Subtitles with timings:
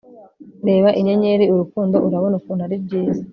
[0.67, 3.21] Reba inyenyeri urukundo urabona ukuntu aribyiza